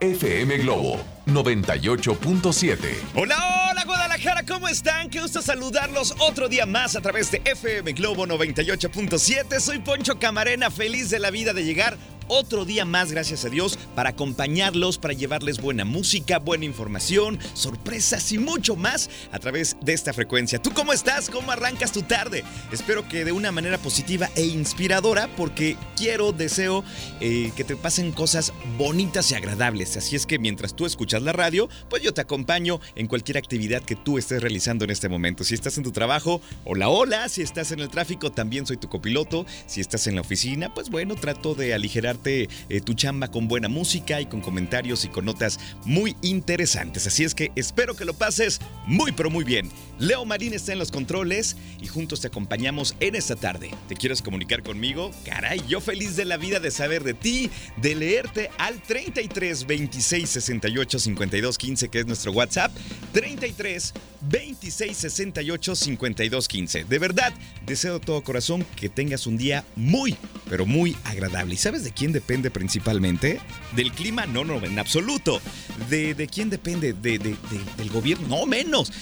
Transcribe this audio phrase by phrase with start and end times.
[0.00, 2.76] FM Globo 98.7.
[3.14, 5.08] Hola, hola Guadalajara, ¿cómo están?
[5.08, 9.58] Qué gusto saludarlos otro día más a través de FM Globo 98.7.
[9.58, 11.96] Soy Poncho Camarena, feliz de la vida de llegar
[12.28, 18.32] otro día más, gracias a Dios, para acompañarlos, para llevarles buena música, buena información, sorpresas
[18.32, 20.60] y mucho más a través de esta frecuencia.
[20.60, 21.30] ¿Tú cómo estás?
[21.30, 22.44] ¿Cómo arrancas tu tarde?
[22.72, 26.84] Espero que de una manera positiva e inspiradora, porque quiero, deseo
[27.20, 29.96] eh, que te pasen cosas bonitas y agradables.
[29.96, 33.82] Así es que mientras tú escuchas la radio, pues yo te acompaño en cualquier actividad
[33.82, 35.44] que tú estés realizando en este momento.
[35.44, 37.28] Si estás en tu trabajo, hola, hola.
[37.28, 39.46] Si estás en el tráfico, también soy tu copiloto.
[39.66, 43.68] Si estás en la oficina, pues bueno, trato de aligerar eh, tu chamba con buena
[43.68, 47.06] música y con comentarios y con notas muy interesantes.
[47.06, 49.70] Así es que espero que lo pases muy pero muy bien.
[49.98, 53.70] Leo Marín está en los controles y juntos te acompañamos en esta tarde.
[53.88, 55.10] ¿Te quieres comunicar conmigo?
[55.24, 60.28] Caray, yo feliz de la vida de saber de ti, de leerte al 33 26
[60.28, 62.72] 68 52 15 que es nuestro WhatsApp.
[63.12, 66.84] 33 26 68 52 15.
[66.84, 67.32] De verdad,
[67.64, 70.16] deseo de todo corazón que tengas un día muy,
[70.48, 71.54] pero muy agradable.
[71.54, 73.40] ¿Y sabes de quién depende principalmente?
[73.74, 74.26] ¿Del clima?
[74.26, 75.40] No, no, en absoluto.
[75.88, 76.92] ¿De, quién depende?
[76.92, 77.36] De, de,
[77.76, 78.28] ¿Del gobierno?
[78.28, 78.92] No, menos.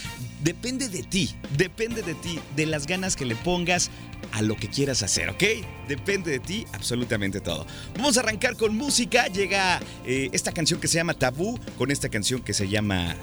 [0.43, 3.91] Depende de ti, depende de ti, de las ganas que le pongas
[4.33, 5.43] a lo que quieras hacer, ¿ok?
[5.89, 7.67] Depende de ti absolutamente todo.
[7.97, 9.27] Vamos a arrancar con música.
[9.29, 13.17] Llega eh, esta canción que se llama Tabú, con esta canción que se llama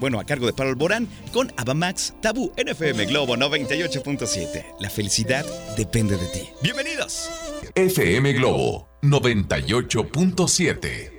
[0.00, 4.76] bueno, a cargo de Pablo Alborán, con Abamax Tabú NFM Globo 98.7.
[4.78, 5.44] La felicidad
[5.76, 6.48] depende de ti.
[6.62, 7.28] Bienvenidos.
[7.74, 11.18] FM Globo 98.7.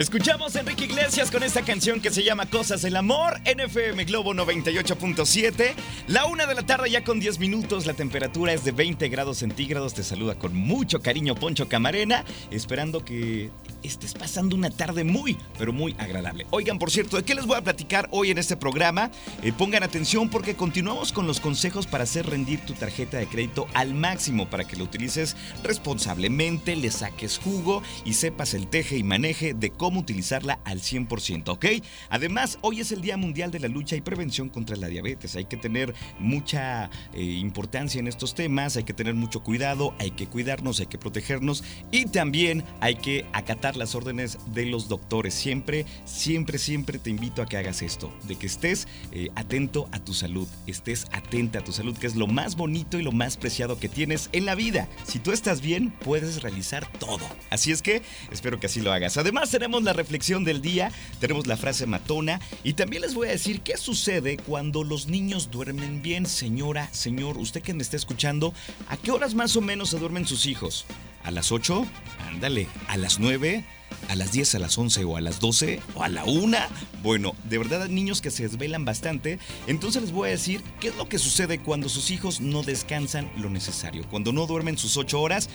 [0.00, 4.32] Escuchamos a Enrique Iglesias con esta canción que se llama Cosas del Amor, NFM Globo
[4.32, 5.74] 98.7.
[6.08, 9.38] La una de la tarde ya con 10 minutos, la temperatura es de 20 grados
[9.38, 9.92] centígrados.
[9.92, 13.50] Te saluda con mucho cariño Poncho Camarena, esperando que
[13.82, 16.46] estés pasando una tarde muy, pero muy agradable.
[16.50, 19.10] Oigan, por cierto, ¿de qué les voy a platicar hoy en este programa?
[19.42, 23.66] Eh, pongan atención porque continuamos con los consejos para hacer rendir tu tarjeta de crédito
[23.74, 29.02] al máximo para que lo utilices responsablemente, le saques jugo y sepas el teje y
[29.02, 31.66] maneje de cómo utilizarla al 100%, ¿ok?
[32.08, 35.36] Además, hoy es el Día Mundial de la Lucha y Prevención contra la Diabetes.
[35.36, 40.10] Hay que tener mucha eh, importancia en estos temas, hay que tener mucho cuidado, hay
[40.10, 45.34] que cuidarnos, hay que protegernos y también hay que acatar las órdenes de los doctores.
[45.34, 50.00] Siempre, siempre, siempre te invito a que hagas esto, de que estés eh, atento a
[50.00, 53.36] tu salud, estés atenta a tu salud, que es lo más bonito y lo más
[53.36, 54.88] preciado que tienes en la vida.
[55.04, 57.26] Si tú estás bien, puedes realizar todo.
[57.50, 59.16] Así es que espero que así lo hagas.
[59.16, 63.32] Además, tenemos la reflexión del día, tenemos la frase matona y también les voy a
[63.32, 66.26] decir qué sucede cuando los niños duermen bien.
[66.26, 68.54] Señora, señor, usted que me está escuchando,
[68.88, 70.86] ¿a qué horas más o menos se duermen sus hijos?
[71.22, 71.86] ¿A las 8?
[72.28, 72.66] Ándale.
[72.88, 73.64] ¿A las 9?
[74.08, 76.58] a las 10, a las 11 o a las 12 o a la 1.
[77.02, 79.38] Bueno, de verdad niños que se desvelan bastante.
[79.66, 83.30] Entonces les voy a decir qué es lo que sucede cuando sus hijos no descansan
[83.36, 84.04] lo necesario.
[84.10, 85.48] Cuando no duermen sus 8 horas,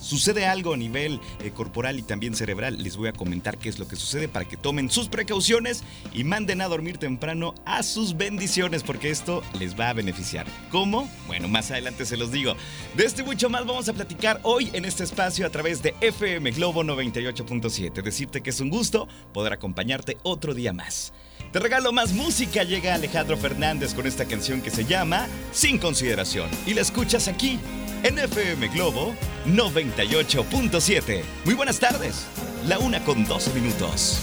[0.00, 2.82] sucede algo a nivel eh, corporal y también cerebral.
[2.82, 6.24] Les voy a comentar qué es lo que sucede para que tomen sus precauciones y
[6.24, 10.46] manden a dormir temprano a sus bendiciones porque esto les va a beneficiar.
[10.70, 11.10] ¿Cómo?
[11.26, 12.54] Bueno, más adelante se los digo.
[12.96, 16.50] De este mucho más vamos a platicar hoy en este espacio a través de FM
[16.52, 21.12] Globo 98.7 decirte que es un gusto poder acompañarte otro día más.
[21.52, 26.48] Te regalo más música, llega Alejandro Fernández con esta canción que se llama Sin Consideración
[26.66, 27.58] y la escuchas aquí
[28.02, 29.14] en FM Globo
[29.46, 31.22] 98.7.
[31.44, 32.26] Muy buenas tardes,
[32.66, 34.20] la una con 12 minutos.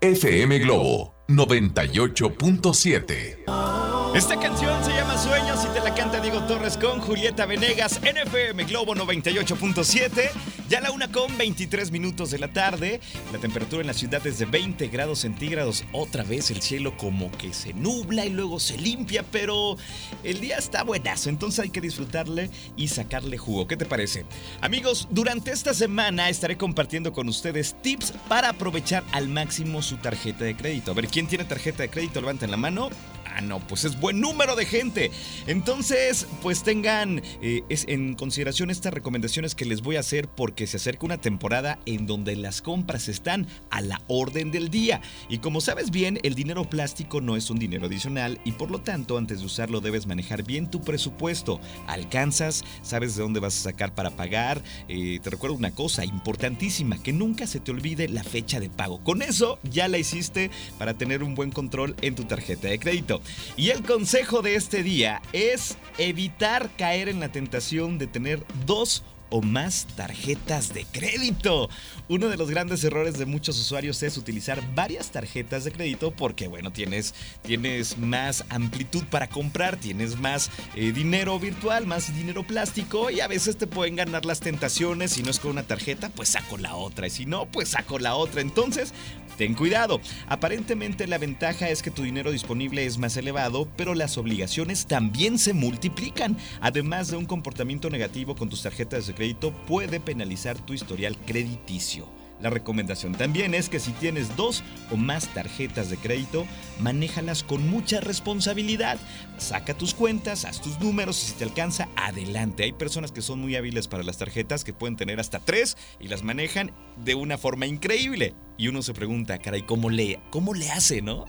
[0.00, 4.14] FM Globo 98.7.
[4.14, 8.64] Esta canción se llama Sueños y te la canta Diego Torres con Julieta Venegas, NFM
[8.64, 10.30] Globo 98.7.
[10.74, 12.98] Ya la una con 23 minutos de la tarde.
[13.32, 15.84] La temperatura en la ciudad es de 20 grados centígrados.
[15.92, 19.76] Otra vez el cielo como que se nubla y luego se limpia, pero
[20.24, 23.68] el día está buenazo, entonces hay que disfrutarle y sacarle jugo.
[23.68, 24.26] ¿Qué te parece?
[24.62, 30.44] Amigos, durante esta semana estaré compartiendo con ustedes tips para aprovechar al máximo su tarjeta
[30.44, 30.90] de crédito.
[30.90, 32.20] A ver, ¿quién tiene tarjeta de crédito?
[32.20, 32.90] Levanten la mano.
[33.34, 35.10] Ah, no, pues es buen número de gente.
[35.48, 40.76] Entonces, pues tengan eh, en consideración estas recomendaciones que les voy a hacer porque se
[40.76, 45.00] acerca una temporada en donde las compras están a la orden del día.
[45.28, 48.82] Y como sabes bien, el dinero plástico no es un dinero adicional y por lo
[48.82, 51.60] tanto antes de usarlo debes manejar bien tu presupuesto.
[51.88, 54.62] Alcanzas, sabes de dónde vas a sacar para pagar.
[54.86, 59.02] Eh, te recuerdo una cosa importantísima, que nunca se te olvide la fecha de pago.
[59.02, 63.20] Con eso ya la hiciste para tener un buen control en tu tarjeta de crédito.
[63.56, 69.02] Y el consejo de este día es evitar caer en la tentación de tener dos
[69.30, 71.68] o más tarjetas de crédito.
[72.08, 76.46] Uno de los grandes errores de muchos usuarios es utilizar varias tarjetas de crédito porque,
[76.46, 83.10] bueno, tienes, tienes más amplitud para comprar, tienes más eh, dinero virtual, más dinero plástico
[83.10, 85.12] y a veces te pueden ganar las tentaciones.
[85.12, 87.98] Si no es con una tarjeta, pues saco la otra y si no, pues saco
[87.98, 88.40] la otra.
[88.40, 88.92] Entonces,
[89.36, 94.16] Ten cuidado, aparentemente la ventaja es que tu dinero disponible es más elevado, pero las
[94.16, 96.36] obligaciones también se multiplican.
[96.60, 102.08] Además de un comportamiento negativo con tus tarjetas de crédito, puede penalizar tu historial crediticio.
[102.40, 106.46] La recomendación también es que si tienes dos o más tarjetas de crédito,
[106.78, 108.98] manéjalas con mucha responsabilidad.
[109.38, 112.64] Saca tus cuentas, haz tus números y si te alcanza, adelante.
[112.64, 116.08] Hay personas que son muy hábiles para las tarjetas que pueden tener hasta tres y
[116.08, 116.72] las manejan
[117.02, 118.34] de una forma increíble.
[118.56, 121.24] Y uno se pregunta, caray, ¿cómo le, cómo le hace, no?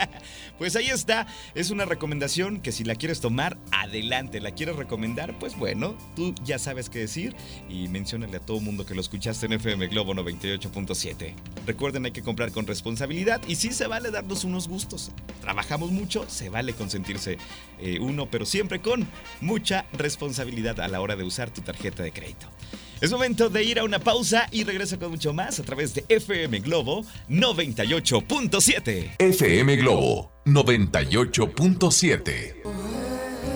[0.58, 4.40] pues ahí está, es una recomendación que si la quieres tomar, adelante.
[4.40, 5.38] ¿La quieres recomendar?
[5.38, 7.36] Pues bueno, tú ya sabes qué decir
[7.68, 11.34] y menciónale a todo mundo que lo escuchaste en FM Globo 98.7.
[11.64, 15.12] Recuerden, hay que comprar con responsabilidad y sí se vale darnos unos gustos.
[15.40, 17.38] Trabajamos mucho, se vale consentirse
[17.78, 19.06] eh, uno, pero siempre con
[19.40, 22.48] mucha responsabilidad a la hora de usar tu tarjeta de crédito.
[23.04, 26.06] Es momento de ir a una pausa y regreso con mucho más a través de
[26.08, 29.16] FM Globo 98.7.
[29.18, 32.54] FM Globo 98.7.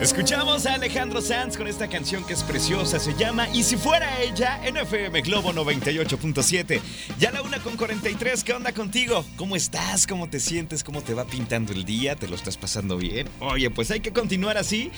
[0.01, 4.21] Escuchamos a Alejandro Sanz con esta canción que es preciosa, se llama Y si fuera
[4.21, 6.79] ella en FM Globo 98.7.
[7.19, 9.25] Ya la una con 43, ¿qué onda contigo?
[9.35, 10.07] ¿Cómo estás?
[10.07, 10.85] ¿Cómo te sientes?
[10.85, 12.15] ¿Cómo te va pintando el día?
[12.15, 13.27] ¿Te lo estás pasando bien?
[13.41, 14.89] Oye, pues hay que continuar así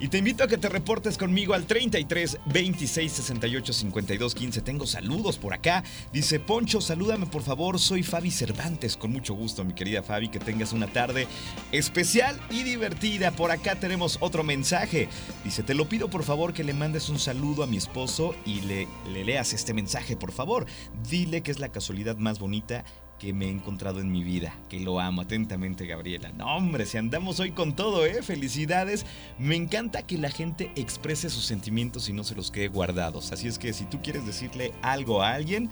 [0.00, 4.60] y te invito a que te reportes conmigo al 33 26 68 52 15.
[4.60, 5.82] Tengo saludos por acá.
[6.12, 7.78] Dice Poncho, salúdame por favor.
[7.78, 8.96] Soy Fabi Cervantes.
[8.96, 10.28] Con mucho gusto, mi querida Fabi.
[10.28, 11.26] Que tengas una tarde
[11.72, 13.32] especial y divertida.
[13.32, 15.08] Por acá tenemos otro mensaje.
[15.44, 18.60] Dice, te lo pido por favor que le mandes un saludo a mi esposo y
[18.60, 20.66] le, le leas este mensaje, por favor.
[21.08, 22.84] Dile que es la casualidad más bonita
[23.18, 26.30] que me he encontrado en mi vida, que lo amo atentamente, Gabriela.
[26.30, 28.22] No, hombre, si andamos hoy con todo, ¿eh?
[28.22, 29.04] Felicidades.
[29.38, 33.32] Me encanta que la gente exprese sus sentimientos y no se los quede guardados.
[33.32, 35.68] Así es que si tú quieres decirle algo a alguien,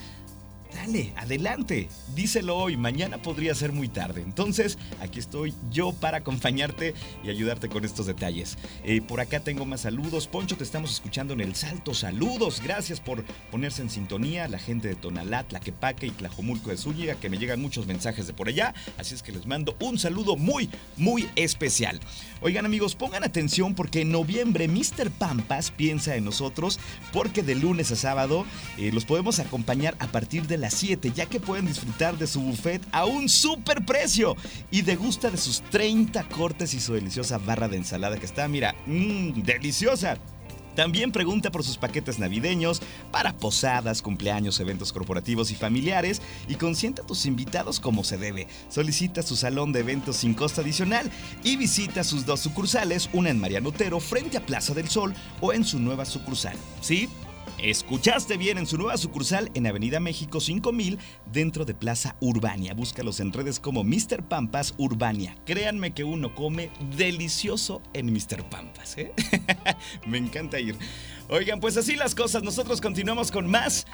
[0.76, 4.20] Dale, adelante, díselo hoy, mañana podría ser muy tarde.
[4.20, 6.92] Entonces, aquí estoy yo para acompañarte
[7.24, 8.58] y ayudarte con estos detalles.
[8.84, 10.26] Eh, por acá tengo más saludos.
[10.26, 11.94] Poncho, te estamos escuchando en el Salto.
[11.94, 14.48] Saludos, gracias por ponerse en sintonía.
[14.48, 18.34] La gente de Tonalá, Tlaquepaque y Tlajomulco de Zúñiga, que me llegan muchos mensajes de
[18.34, 18.74] por allá.
[18.98, 20.68] Así es que les mando un saludo muy,
[20.98, 22.00] muy especial.
[22.42, 25.10] Oigan amigos, pongan atención porque en noviembre Mr.
[25.10, 26.78] Pampas piensa en nosotros
[27.14, 28.44] porque de lunes a sábado
[28.76, 32.40] eh, los podemos acompañar a partir de las 7 ya que pueden disfrutar de su
[32.40, 34.34] buffet a un super precio
[34.72, 38.74] y degusta de sus 30 cortes y su deliciosa barra de ensalada que está, mira,
[38.84, 40.18] mmm, deliciosa.
[40.74, 42.82] También pregunta por sus paquetes navideños
[43.12, 48.48] para posadas, cumpleaños, eventos corporativos y familiares y consienta a tus invitados como se debe.
[48.68, 51.12] Solicita su salón de eventos sin costo adicional
[51.44, 55.52] y visita sus dos sucursales, una en Mariano Otero frente a Plaza del Sol o
[55.52, 56.56] en su nueva sucursal.
[56.80, 57.08] ¿Sí?
[57.58, 60.98] Escuchaste bien en su nueva sucursal en Avenida México 5000
[61.32, 62.74] dentro de Plaza Urbania.
[62.74, 64.22] Búscalos en redes como Mr.
[64.28, 65.34] Pampas Urbania.
[65.46, 68.44] Créanme que uno come delicioso en Mr.
[68.50, 68.98] Pampas.
[68.98, 69.12] ¿eh?
[70.06, 70.76] Me encanta ir.
[71.28, 72.42] Oigan, pues así las cosas.
[72.42, 73.86] Nosotros continuamos con más.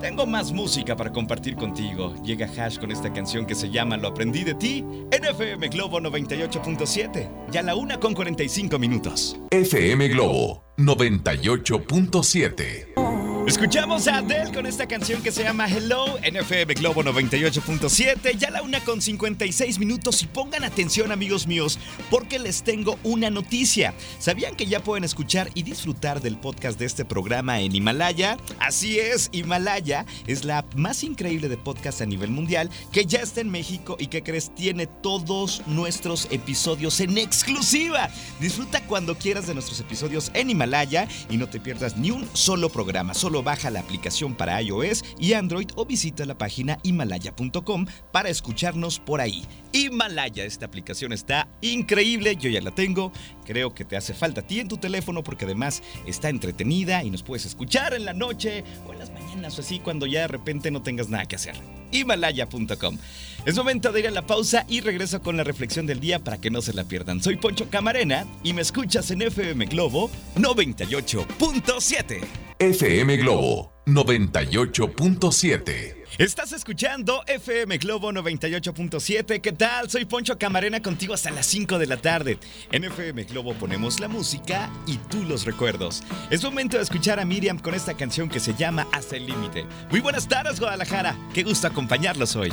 [0.00, 2.14] Tengo más música para compartir contigo.
[2.24, 6.00] Llega Hash con esta canción que se llama Lo aprendí de ti en FM Globo
[6.00, 7.28] 98.7.
[7.50, 9.38] Ya la una con 45 minutos.
[9.50, 12.99] FM Globo 98.7.
[13.46, 18.36] Escuchamos a Adele con esta canción que se llama Hello en FM Globo 98.7.
[18.36, 21.78] Ya la una con 56 minutos y pongan atención amigos míos
[22.10, 23.94] porque les tengo una noticia.
[24.18, 28.36] ¿Sabían que ya pueden escuchar y disfrutar del podcast de este programa en Himalaya?
[28.58, 33.40] Así es, Himalaya es la más increíble de podcast a nivel mundial que ya está
[33.40, 38.10] en México y que crees tiene todos nuestros episodios en exclusiva.
[38.38, 42.68] Disfruta cuando quieras de nuestros episodios en Himalaya y no te pierdas ni un solo
[42.68, 43.14] programa.
[43.30, 49.20] Baja la aplicación para iOS y Android o visita la página himalaya.com para escucharnos por
[49.20, 49.44] ahí.
[49.72, 53.12] Himalaya, esta aplicación está increíble, yo ya la tengo,
[53.46, 57.10] creo que te hace falta a ti en tu teléfono porque además está entretenida y
[57.10, 60.28] nos puedes escuchar en la noche o en las mañanas o así cuando ya de
[60.28, 61.54] repente no tengas nada que hacer.
[61.92, 62.98] Himalaya.com.
[63.46, 66.38] Es momento de ir a la pausa y regreso con la reflexión del día para
[66.38, 67.22] que no se la pierdan.
[67.22, 72.20] Soy Poncho Camarena y me escuchas en FM Globo 98.7.
[72.58, 75.96] FM Globo 98.7.
[76.16, 79.42] Estás escuchando FM Globo 98.7.
[79.42, 79.90] ¿Qué tal?
[79.90, 82.38] Soy Poncho Camarena contigo hasta las 5 de la tarde.
[82.72, 86.02] En FM Globo ponemos la música y tú los recuerdos.
[86.30, 89.66] Es momento de escuchar a Miriam con esta canción que se llama Hasta el Límite.
[89.90, 91.14] Muy buenas tardes, Guadalajara.
[91.34, 92.50] Qué gusto acompañarlos hoy.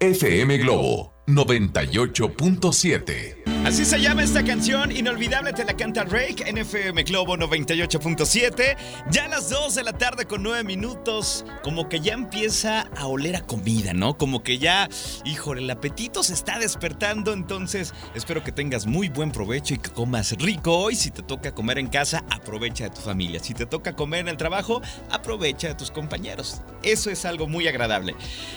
[0.00, 3.36] FM Globo 98.7.
[3.66, 8.76] Así se llama esta canción, inolvidable te la canta Rake en FM Globo 98.7.
[9.10, 13.06] Ya a las 2 de la tarde con 9 minutos, como que ya empieza a
[13.06, 14.16] oler a comida, ¿no?
[14.16, 14.88] Como que ya,
[15.26, 19.90] híjole, el apetito se está despertando, entonces espero que tengas muy buen provecho y que
[19.90, 20.94] comas rico hoy.
[20.94, 23.40] Si te toca comer en casa, aprovecha de tu familia.
[23.40, 24.80] Si te toca comer en el trabajo,
[25.10, 26.62] aprovecha de tus compañeros.
[26.82, 28.14] Eso es algo muy agradable.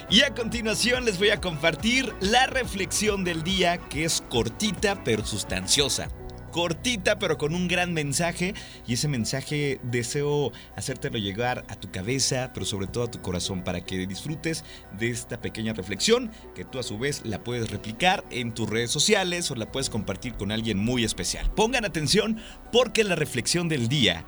[0.09, 5.25] Y a continuación les voy a compartir la reflexión del día que es cortita pero
[5.25, 6.09] sustanciosa.
[6.51, 8.53] Cortita pero con un gran mensaje
[8.85, 13.63] y ese mensaje deseo hacértelo llegar a tu cabeza pero sobre todo a tu corazón
[13.63, 14.63] para que disfrutes
[14.95, 18.91] de esta pequeña reflexión que tú a su vez la puedes replicar en tus redes
[18.91, 21.51] sociales o la puedes compartir con alguien muy especial.
[21.55, 22.37] Pongan atención
[22.71, 24.23] porque la reflexión del día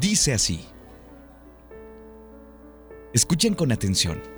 [0.00, 0.66] dice así.
[3.14, 4.35] Escuchen con atención.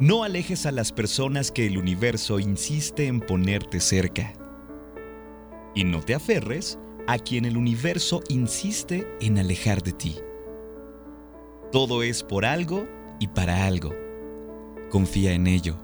[0.00, 4.32] No alejes a las personas que el universo insiste en ponerte cerca.
[5.74, 10.16] Y no te aferres a quien el universo insiste en alejar de ti.
[11.70, 12.88] Todo es por algo
[13.18, 13.94] y para algo.
[14.88, 15.78] Confía en ello.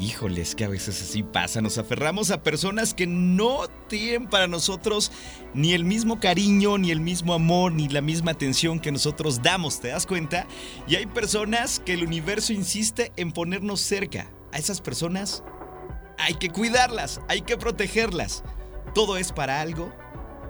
[0.00, 1.60] Híjoles, que a veces así pasa.
[1.60, 5.10] Nos aferramos a personas que no tienen para nosotros
[5.54, 9.80] ni el mismo cariño, ni el mismo amor, ni la misma atención que nosotros damos.
[9.80, 10.46] ¿Te das cuenta?
[10.86, 14.30] Y hay personas que el universo insiste en ponernos cerca.
[14.52, 15.42] A esas personas
[16.16, 18.44] hay que cuidarlas, hay que protegerlas.
[18.94, 19.92] Todo es para algo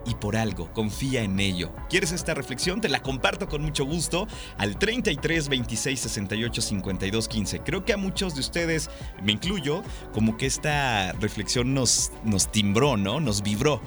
[0.07, 1.73] y por algo, confía en ello.
[1.89, 2.81] ¿Quieres esta reflexión?
[2.81, 4.27] Te la comparto con mucho gusto
[4.57, 7.61] al 33 26 68 52 15.
[7.61, 8.91] Creo que a muchos de ustedes,
[9.23, 13.21] me incluyo, como que esta reflexión nos, nos timbró, ¿no?
[13.21, 13.81] Nos vibró.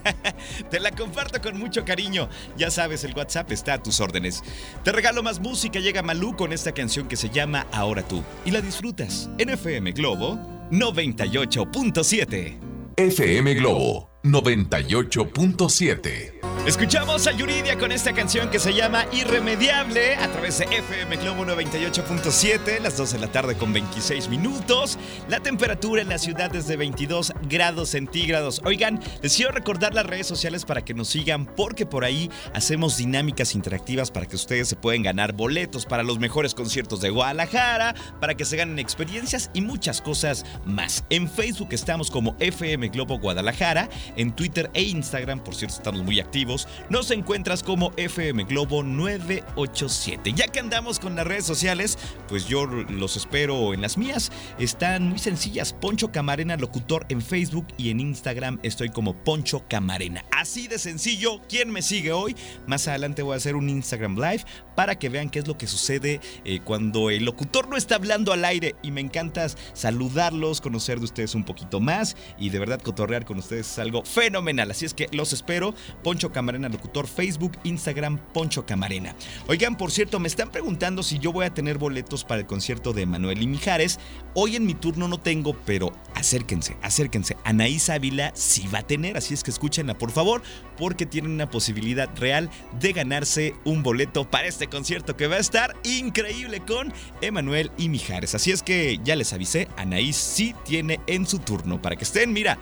[0.70, 2.28] Te la comparto con mucho cariño.
[2.56, 4.42] Ya sabes, el WhatsApp está a tus órdenes.
[4.84, 8.50] Te regalo más música, llega Malú con esta canción que se llama Ahora tú y
[8.50, 10.38] la disfrutas en FM Globo
[10.70, 12.58] 98.7.
[12.96, 16.41] FM Globo 98.7.
[16.66, 21.44] Escuchamos a Yuridia con esta canción que se llama Irremediable a través de FM Globo
[21.44, 24.96] 98.7, las 2 de la tarde con 26 minutos.
[25.28, 28.62] La temperatura en la ciudad es de 22 grados centígrados.
[28.64, 32.96] Oigan, les quiero recordar las redes sociales para que nos sigan porque por ahí hacemos
[32.96, 37.96] dinámicas interactivas para que ustedes se puedan ganar boletos para los mejores conciertos de Guadalajara,
[38.20, 41.04] para que se ganen experiencias y muchas cosas más.
[41.10, 46.20] En Facebook estamos como FM Globo Guadalajara, en Twitter e Instagram, por cierto, estamos muy
[46.20, 46.51] activos
[46.90, 50.32] nos encuentras como FM Globo 987.
[50.32, 54.30] Ya que andamos con las redes sociales, pues yo los espero en las mías.
[54.58, 55.72] Están muy sencillas.
[55.72, 60.24] Poncho Camarena Locutor en Facebook y en Instagram estoy como Poncho Camarena.
[60.30, 61.40] Así de sencillo.
[61.48, 62.36] ¿Quién me sigue hoy?
[62.66, 64.44] Más adelante voy a hacer un Instagram Live
[64.74, 68.32] para que vean qué es lo que sucede eh, cuando el locutor no está hablando
[68.32, 68.74] al aire.
[68.82, 73.38] Y me encanta saludarlos, conocer de ustedes un poquito más y de verdad cotorrear con
[73.38, 74.70] ustedes es algo fenomenal.
[74.70, 75.74] Así es que los espero.
[76.02, 79.14] Poncho Camarena Camarena Locutor, Facebook, Instagram, Poncho Camarena.
[79.46, 82.92] Oigan, por cierto, me están preguntando si yo voy a tener boletos para el concierto
[82.92, 84.00] de Manuel y Mijares.
[84.34, 87.36] Hoy en mi turno no tengo, pero acérquense, acérquense.
[87.44, 90.42] Anaís Ávila sí va a tener, así es que escúchenla por favor,
[90.76, 95.40] porque tienen una posibilidad real de ganarse un boleto para este concierto que va a
[95.40, 98.34] estar increíble con Emanuel y Mijares.
[98.34, 102.32] Así es que ya les avisé, Anaís sí tiene en su turno para que estén,
[102.32, 102.58] mira,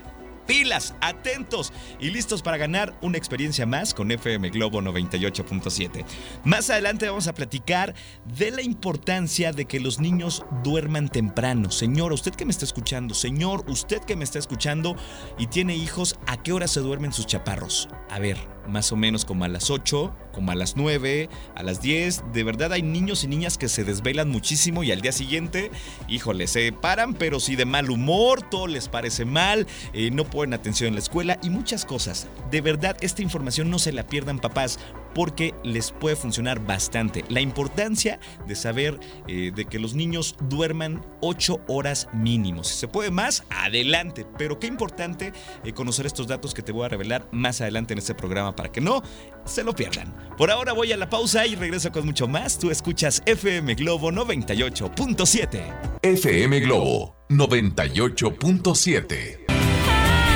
[0.47, 6.05] pilas, atentos y listos para ganar una experiencia más con FM Globo 98.7.
[6.45, 7.95] Más adelante vamos a platicar
[8.37, 11.71] de la importancia de que los niños duerman temprano.
[11.71, 14.97] Señor, usted que me está escuchando, señor, usted que me está escuchando
[15.39, 17.89] y tiene hijos, ¿a qué hora se duermen sus chaparros?
[18.11, 18.37] A ver,
[18.71, 22.33] más o menos como a las 8, como a las 9, a las 10.
[22.33, 25.71] De verdad hay niños y niñas que se desvelan muchísimo y al día siguiente,
[26.09, 30.55] híjole, se paran, pero sí de mal humor, todo les parece mal, eh, no ponen
[30.55, 32.29] atención en la escuela y muchas cosas.
[32.51, 34.79] De verdad, esta información no se la pierdan papás
[35.15, 37.25] porque les puede funcionar bastante.
[37.29, 38.99] La importancia de saber
[39.29, 42.65] eh, de que los niños duerman 8 horas mínimo.
[42.65, 44.27] Si se puede más, adelante.
[44.39, 45.33] Pero qué importante
[45.65, 48.73] eh, conocer estos datos que te voy a revelar más adelante en este programa para
[48.73, 49.03] que no
[49.45, 50.15] se lo pierdan.
[50.37, 52.59] Por ahora voy a la pausa y regreso con mucho más.
[52.59, 56.01] Tú escuchas FM Globo 98.7.
[56.03, 59.40] FM Globo 98.7.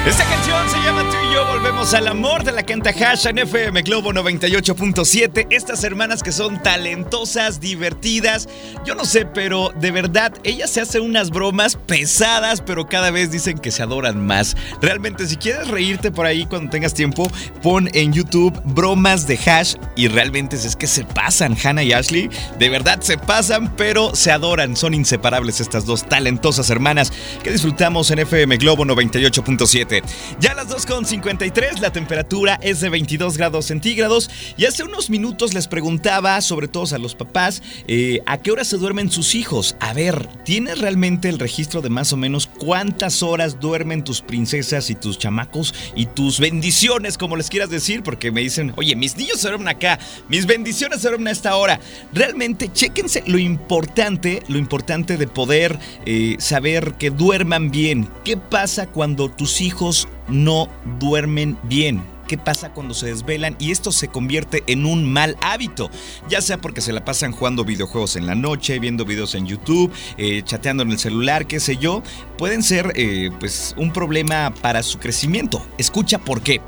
[0.06, 3.38] Esta canción se llama Tú y yo volvemos al amor de la canta Hash en
[3.38, 5.46] FM Globo 98.7.
[5.48, 8.46] Estas hermanas que son talentosas, divertidas.
[8.84, 13.30] Yo no sé, pero de verdad, ellas se hacen unas bromas pesadas, pero cada vez
[13.30, 14.58] dicen que se adoran más.
[14.82, 17.32] Realmente, si quieres reírte por ahí cuando tengas tiempo,
[17.62, 22.28] pon en YouTube bromas de Hash y realmente es que se pasan, Hannah y Ashley.
[22.58, 24.76] De verdad se pasan, pero se adoran.
[24.76, 27.10] Son inseparables estas dos talentosas hermanas
[27.42, 29.93] que disfrutamos en FM Globo 98.7.
[30.40, 35.54] Ya a las 2.53 la temperatura es de 22 grados centígrados y hace unos minutos
[35.54, 39.76] les preguntaba, sobre todo a los papás, eh, a qué hora se duermen sus hijos.
[39.80, 44.90] A ver, ¿tienes realmente el registro de más o menos cuántas horas duermen tus princesas
[44.90, 48.02] y tus chamacos y tus bendiciones, como les quieras decir?
[48.02, 49.98] Porque me dicen, oye, mis niños se duermen acá,
[50.28, 51.80] mis bendiciones se duermen a esta hora.
[52.12, 58.08] Realmente, chéquense lo importante, lo importante de poder eh, saber que duerman bien.
[58.24, 59.83] ¿Qué pasa cuando tus hijos
[60.28, 62.02] no duermen bien.
[62.26, 63.54] ¿Qué pasa cuando se desvelan?
[63.58, 65.90] Y esto se convierte en un mal hábito,
[66.28, 69.92] ya sea porque se la pasan jugando videojuegos en la noche, viendo videos en YouTube,
[70.16, 72.02] eh, chateando en el celular, qué sé yo,
[72.38, 75.64] pueden ser eh, pues un problema para su crecimiento.
[75.76, 76.62] Escucha por qué.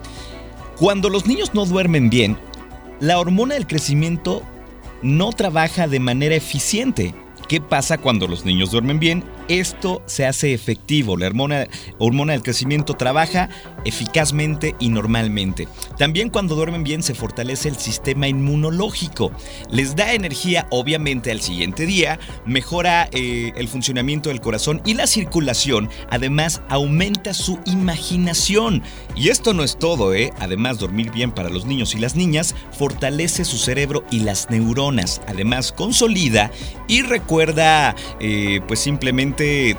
[0.77, 2.37] Cuando los niños no duermen bien,
[3.01, 4.43] la hormona del crecimiento
[5.03, 7.15] no trabaja de manera eficiente.
[7.49, 9.23] ¿Qué pasa cuando los niños duermen bien?
[9.47, 11.17] Esto se hace efectivo.
[11.17, 13.49] La hormona, del crecimiento trabaja
[13.85, 15.69] eficazmente y normalmente.
[15.97, 19.31] También cuando duermen bien se fortalece el sistema inmunológico.
[19.71, 25.07] Les da energía obviamente al siguiente día, mejora eh, el funcionamiento del corazón y la
[25.07, 25.89] circulación.
[26.11, 28.83] Además aumenta su imaginación.
[29.15, 30.33] Y esto no es todo, ¿eh?
[30.41, 35.23] Además dormir bien para los niños y las niñas fortalece su cerebro y las neuronas.
[35.29, 36.51] Además consolida
[36.89, 37.36] y recuerda
[38.21, 39.77] eh, pues simplemente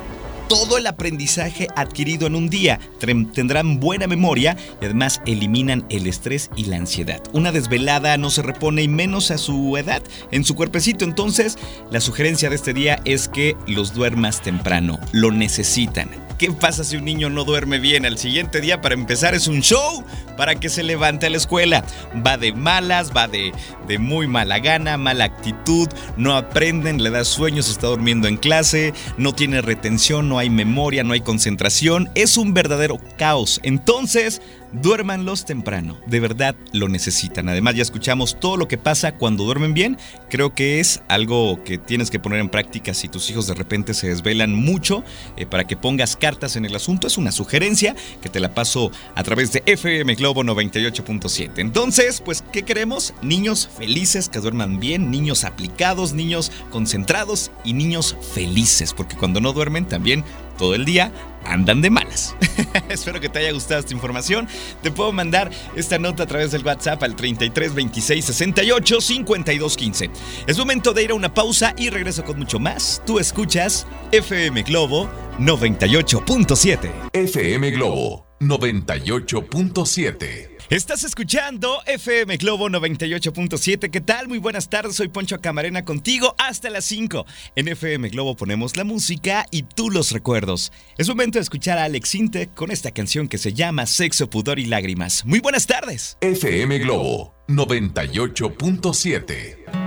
[0.48, 2.80] todo el aprendizaje adquirido en un día.
[2.98, 7.22] Tendrán buena memoria y además eliminan el estrés y la ansiedad.
[7.32, 11.04] Una desvelada no se repone y menos a su edad en su cuerpecito.
[11.04, 11.58] Entonces,
[11.90, 14.98] la sugerencia de este día es que los duermas temprano.
[15.12, 16.27] Lo necesitan.
[16.38, 18.06] ¿Qué pasa si un niño no duerme bien?
[18.06, 20.04] Al siguiente día, para empezar, es un show
[20.36, 21.84] para que se levante a la escuela.
[22.24, 23.52] Va de malas, va de,
[23.88, 28.94] de muy mala gana, mala actitud, no aprenden, le da sueños, está durmiendo en clase,
[29.16, 32.08] no tiene retención, no hay memoria, no hay concentración.
[32.14, 33.58] Es un verdadero caos.
[33.64, 34.40] Entonces,
[34.72, 37.48] duérmanlos temprano, de verdad lo necesitan.
[37.48, 41.78] Además ya escuchamos todo lo que pasa cuando duermen bien, creo que es algo que
[41.78, 45.04] tienes que poner en práctica si tus hijos de repente se desvelan mucho,
[45.36, 48.90] eh, para que pongas cartas en el asunto, es una sugerencia que te la paso
[49.14, 51.52] a través de FM Globo 98.7.
[51.58, 53.14] Entonces, pues, ¿qué queremos?
[53.22, 59.52] Niños felices que duerman bien, niños aplicados, niños concentrados y niños felices, porque cuando no
[59.52, 60.24] duermen también
[60.58, 61.12] todo el día
[61.44, 62.36] andan de malas.
[62.90, 64.46] Espero que te haya gustado esta información.
[64.82, 70.10] Te puedo mandar esta nota a través del WhatsApp al 33 26 68 52 15.
[70.46, 73.00] Es momento de ir a una pausa y regreso con mucho más.
[73.06, 76.90] Tú escuchas FM Globo 98.7.
[77.12, 80.47] FM Globo 98.7.
[80.70, 83.90] Estás escuchando FM Globo 98.7.
[83.90, 84.28] ¿Qué tal?
[84.28, 84.96] Muy buenas tardes.
[84.96, 87.24] Soy Poncho Camarena contigo hasta las 5.
[87.56, 90.70] En FM Globo ponemos la música y tú los recuerdos.
[90.98, 94.58] Es momento de escuchar a Alex Inte con esta canción que se llama Sexo, Pudor
[94.58, 95.24] y Lágrimas.
[95.24, 96.18] Muy buenas tardes.
[96.20, 99.77] FM Globo 98.7.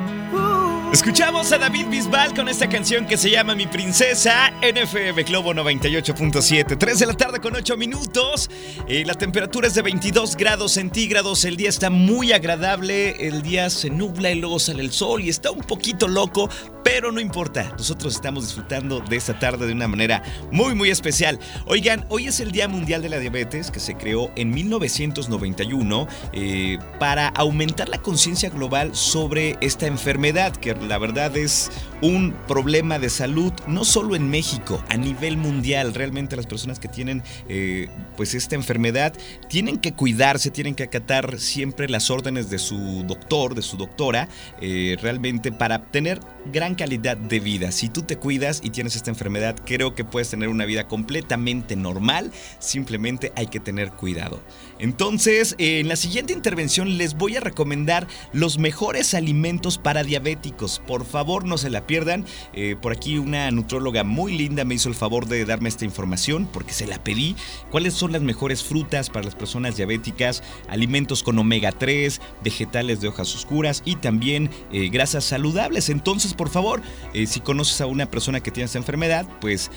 [0.91, 6.77] Escuchamos a David Bisbal con esta canción que se llama Mi Princesa NFM Globo 98.7.
[6.77, 8.49] 3 de la tarde con 8 minutos.
[8.89, 11.45] Eh, la temperatura es de 22 grados centígrados.
[11.45, 13.25] El día está muy agradable.
[13.25, 16.49] El día se nubla y luego sale el sol y está un poquito loco,
[16.83, 21.39] pero no importa, nosotros estamos disfrutando de esta tarde de una manera muy muy especial.
[21.65, 26.79] Oigan, hoy es el Día Mundial de la Diabetes que se creó en 1991 eh,
[26.99, 33.09] para aumentar la conciencia global sobre esta enfermedad, que la verdad es un problema de
[33.09, 35.93] salud no solo en México, a nivel mundial.
[35.93, 39.13] Realmente las personas que tienen eh, pues esta enfermedad
[39.47, 44.27] tienen que cuidarse, tienen que acatar siempre las órdenes de su doctor, de su doctora,
[44.59, 46.19] eh, realmente para tener
[46.51, 47.71] gran calidad de vida.
[47.71, 51.75] Si tú te cuidas y tienes esta enfermedad, creo que puedes tener una vida completamente
[51.75, 54.41] normal, simplemente hay que tener cuidado.
[54.81, 60.81] Entonces, en la siguiente intervención les voy a recomendar los mejores alimentos para diabéticos.
[60.87, 62.25] Por favor, no se la pierdan.
[62.53, 66.49] Eh, por aquí una nutróloga muy linda me hizo el favor de darme esta información
[66.51, 67.35] porque se la pedí.
[67.69, 70.41] ¿Cuáles son las mejores frutas para las personas diabéticas?
[70.67, 75.89] Alimentos con omega 3, vegetales de hojas oscuras y también eh, grasas saludables.
[75.89, 76.81] Entonces, por favor,
[77.13, 79.69] eh, si conoces a una persona que tiene esta enfermedad, pues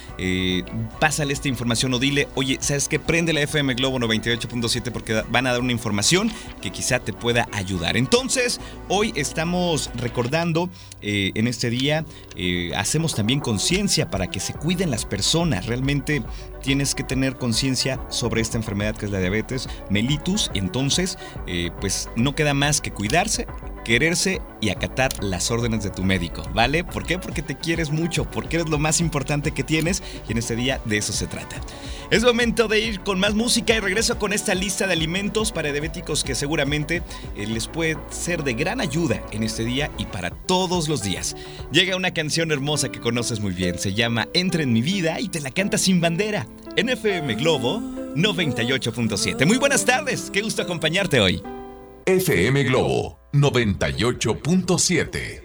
[0.99, 2.99] pásale esta información o dile, oye, ¿sabes qué?
[2.99, 7.46] Prende la FM Globo 98.7 porque van a dar una información que quizá te pueda
[7.52, 7.98] ayudar.
[7.98, 10.70] Entonces, hoy estamos recordando
[11.02, 15.66] eh, en este día, eh, hacemos también conciencia para que se cuiden las personas.
[15.66, 16.22] Realmente
[16.62, 20.50] tienes que tener conciencia sobre esta enfermedad que es la diabetes mellitus.
[20.54, 23.46] Entonces, eh, pues no queda más que cuidarse
[23.85, 26.83] quererse y acatar las órdenes de tu médico, ¿vale?
[26.83, 27.18] ¿Por qué?
[27.18, 30.81] Porque te quieres mucho, porque eres lo más importante que tienes y en este día
[30.85, 31.57] de eso se trata.
[32.11, 35.73] Es momento de ir con más música y regreso con esta lista de alimentos para
[35.73, 37.03] diabéticos que seguramente
[37.37, 41.37] eh, les puede ser de gran ayuda en este día y para todos los días.
[41.73, 45.29] Llega una canción hermosa que conoces muy bien, se llama Entra en mi vida y
[45.29, 47.81] te la canta sin bandera, en FM Globo
[48.14, 49.47] 98.7.
[49.47, 51.42] Muy buenas tardes, qué gusto acompañarte hoy.
[52.07, 55.43] FM Globo 98.7.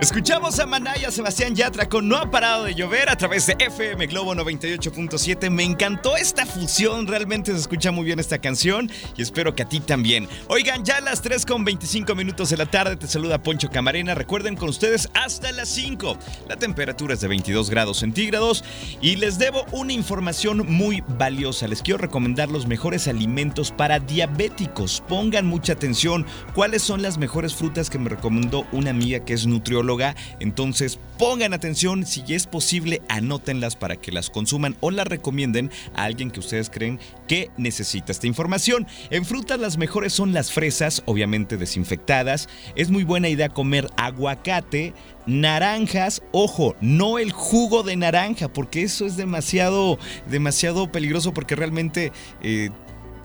[0.00, 4.06] Escuchamos a Manaya Sebastián Yatra con No ha parado de llover a través de FM
[4.06, 5.50] Globo 98.7.
[5.50, 9.68] Me encantó esta fusión, realmente se escucha muy bien esta canción y espero que a
[9.68, 10.26] ti también.
[10.48, 14.14] Oigan, ya a las 3 con 25 minutos de la tarde te saluda Poncho Camarena.
[14.14, 16.16] Recuerden con ustedes hasta las 5.
[16.48, 18.64] La temperatura es de 22 grados centígrados
[19.02, 21.68] y les debo una información muy valiosa.
[21.68, 25.02] Les quiero recomendar los mejores alimentos para diabéticos.
[25.06, 26.24] Pongan mucha atención.
[26.54, 29.89] ¿Cuáles son las mejores frutas que me recomendó una amiga que es nutrióloga?
[30.38, 36.04] Entonces pongan atención, si es posible, anótenlas para que las consuman o las recomienden a
[36.04, 38.86] alguien que ustedes creen que necesita esta información.
[39.10, 42.48] En frutas las mejores son las fresas, obviamente desinfectadas.
[42.76, 44.94] Es muy buena idea comer aguacate,
[45.26, 49.98] naranjas, ojo, no el jugo de naranja, porque eso es demasiado,
[50.30, 52.70] demasiado peligroso porque realmente eh,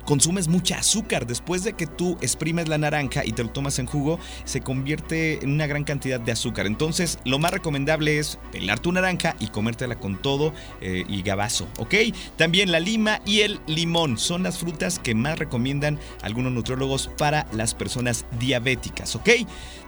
[0.06, 1.28] consumes mucha azúcar.
[1.28, 5.44] Después de que tú exprimes la naranja y te lo tomas en jugo, se convierte
[5.44, 6.68] en una gran cantidad de azúcar.
[6.68, 11.68] Entonces, lo más recomendable es pelar tu naranja y comértela con todo eh, y gabazo,
[11.78, 11.96] ¿ok?
[12.38, 17.48] También la lima y el limón son las frutas que más recomiendan algunos nutriólogos para
[17.52, 19.30] las personas diabéticas, ¿ok?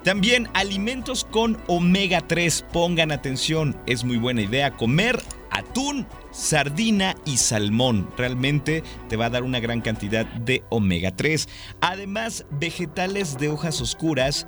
[0.08, 7.36] También alimentos con omega 3, pongan atención, es muy buena idea comer atún, sardina y
[7.36, 8.10] salmón.
[8.16, 11.50] Realmente te va a dar una gran cantidad de omega 3.
[11.82, 14.48] Además, vegetales de hojas oscuras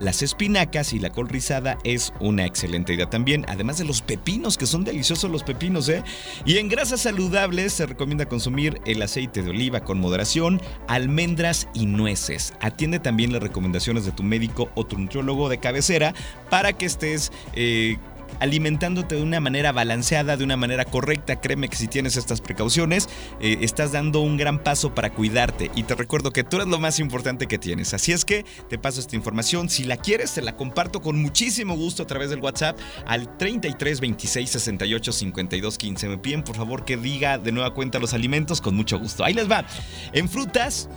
[0.00, 4.58] las espinacas y la col rizada es una excelente idea también, además de los pepinos,
[4.58, 6.02] que son deliciosos los pepinos, ¿eh?
[6.44, 11.86] Y en grasas saludables se recomienda consumir el aceite de oliva con moderación, almendras y
[11.86, 12.54] nueces.
[12.60, 16.14] Atiende también las recomendaciones de tu médico o tu nutriólogo de cabecera
[16.50, 17.32] para que estés...
[17.54, 17.96] Eh,
[18.40, 21.40] alimentándote de una manera balanceada, de una manera correcta.
[21.40, 23.08] Créeme que si tienes estas precauciones,
[23.40, 25.70] eh, estás dando un gran paso para cuidarte.
[25.74, 27.94] Y te recuerdo que tú eres lo más importante que tienes.
[27.94, 29.68] Así es que te paso esta información.
[29.68, 34.00] Si la quieres, te la comparto con muchísimo gusto a través del WhatsApp al 33
[34.00, 36.08] 26 68 52 15.
[36.08, 39.24] Me piden por favor que diga de nueva cuenta los alimentos con mucho gusto.
[39.24, 39.64] Ahí les va.
[40.12, 40.88] En frutas,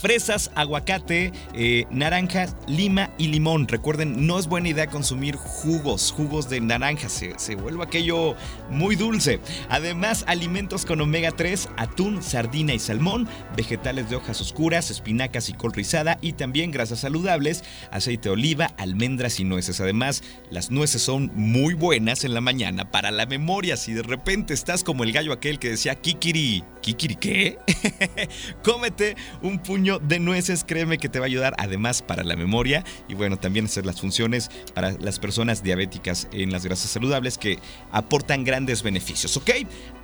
[0.00, 3.68] fresas, aguacate, eh, naranjas, lima y limón.
[3.68, 8.34] Recuerden, no es buena idea consumir jugos, jugos de naranja, se, se vuelve aquello
[8.70, 9.40] muy dulce.
[9.68, 15.52] Además, alimentos con omega 3, atún, sardina y salmón, vegetales de hojas oscuras, espinacas y
[15.52, 19.80] col rizada y también grasas saludables, aceite de oliva, almendras y nueces.
[19.80, 23.76] Además, las nueces son muy buenas en la mañana para la memoria.
[23.76, 27.58] Si de repente estás como el gallo aquel que decía Kikiri, ¿Kikiri qué?
[28.62, 32.84] Cómete un puño de nueces, créeme que te va a ayudar además para la memoria
[33.08, 37.58] y bueno, también hacer las funciones para las personas diabéticas en las grasas saludables que
[37.90, 39.50] aportan grandes beneficios, ¿ok?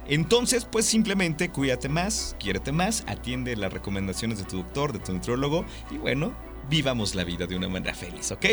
[0.06, 5.12] Entonces, pues simplemente cuídate más, quiérete más, atiende las recomendaciones de tu doctor, de tu
[5.12, 6.34] nutrólogo y bueno,
[6.68, 8.46] vivamos la vida de una manera feliz, ¿ok?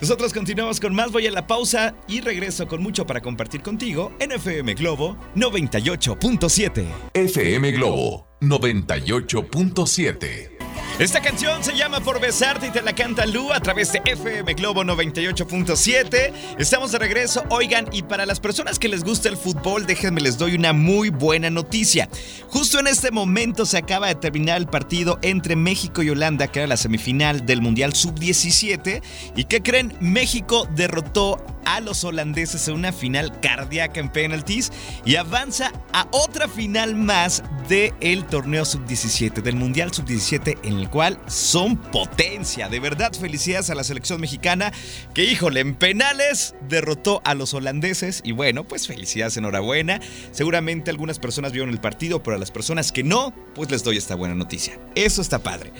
[0.00, 4.12] Nosotros continuamos con más, voy a la pausa y regreso con mucho para compartir contigo
[4.18, 6.86] en FM Globo 98.7.
[7.14, 10.57] FM Globo 98.7.
[10.98, 14.52] Esta canción se llama Por Besarte y te la canta Lu a través de FM
[14.54, 16.32] Globo 98.7.
[16.58, 17.44] Estamos de regreso.
[17.50, 21.10] Oigan, y para las personas que les gusta el fútbol, déjenme les doy una muy
[21.10, 22.08] buena noticia.
[22.48, 26.58] Justo en este momento se acaba de terminar el partido entre México y Holanda, que
[26.58, 29.00] era la semifinal del Mundial Sub-17.
[29.36, 29.96] ¿Y qué creen?
[30.00, 34.72] México derrotó a los holandeses en una final cardíaca en penalties
[35.04, 41.18] y avanza a otra final más del torneo sub-17, del Mundial sub-17, en el cual
[41.26, 42.68] son potencia.
[42.68, 44.72] De verdad, felicidades a la selección mexicana
[45.14, 50.00] que, híjole, en penales derrotó a los holandeses y bueno, pues felicidades, enhorabuena.
[50.32, 53.96] Seguramente algunas personas vieron el partido, pero a las personas que no, pues les doy
[53.96, 54.78] esta buena noticia.
[54.94, 55.72] Eso está padre.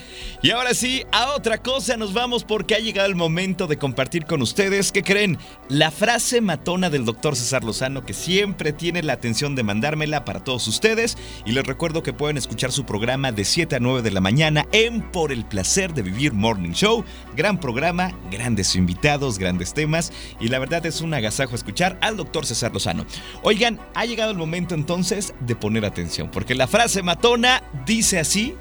[0.42, 4.27] Y ahora sí, a otra cosa nos vamos porque ha llegado el momento de compartir
[4.27, 5.38] con ustedes, ¿qué creen?
[5.68, 10.44] La frase matona del doctor César Lozano que siempre tiene la atención de mandármela para
[10.44, 14.11] todos ustedes y les recuerdo que pueden escuchar su programa de 7 a 9 de
[14.11, 17.05] la mañana en Por el placer de vivir Morning Show.
[17.37, 22.47] Gran programa, grandes invitados, grandes temas y la verdad es un agasajo escuchar al doctor
[22.47, 23.07] César Lozano.
[23.43, 28.55] Oigan, ha llegado el momento entonces de poner atención porque la frase matona dice así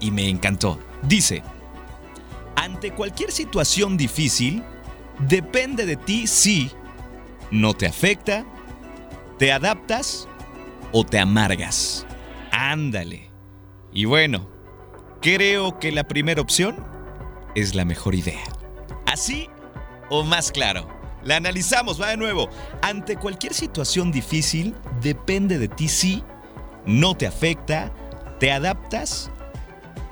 [0.00, 0.78] y me encantó.
[1.02, 1.42] Dice,
[2.56, 4.62] ante cualquier situación difícil,
[5.28, 6.70] depende de ti si
[7.50, 8.44] no te afecta,
[9.38, 10.28] te adaptas
[10.92, 12.06] o te amargas.
[12.50, 13.30] Ándale.
[13.92, 14.48] Y bueno,
[15.34, 16.76] creo que la primera opción
[17.56, 18.44] es la mejor idea.
[19.06, 19.48] ¿Así
[20.08, 20.86] o más claro?
[21.24, 22.48] La analizamos, va de nuevo.
[22.80, 26.22] Ante cualquier situación difícil, depende de ti si
[26.86, 27.92] no te afecta,
[28.38, 29.28] te adaptas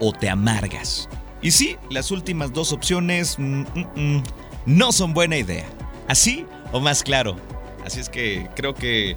[0.00, 1.08] o te amargas.
[1.40, 4.22] Y sí, las últimas dos opciones mm, mm, mm,
[4.66, 5.66] no son buena idea.
[6.08, 7.36] ¿Así o más claro?
[7.84, 9.16] Así es que creo que